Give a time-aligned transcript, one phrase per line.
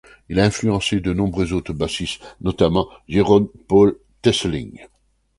[0.29, 4.81] Il a influencé de nombreux autres bassistes, notamment Jeroen Paul Thesseling.